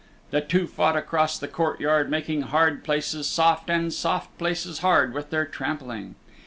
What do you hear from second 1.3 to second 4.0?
the courtyard making hard places soft and